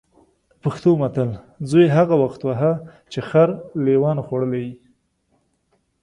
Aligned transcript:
پښتو 0.63 0.89
متل: 1.01 1.29
زوی 1.69 1.85
هغه 1.97 2.15
وخت 2.23 2.41
وهه 2.43 2.71
چې 3.11 3.19
خر 3.27 3.49
لېوانو 3.85 4.25
خوړلی 4.27 4.59
وي. 4.67 4.73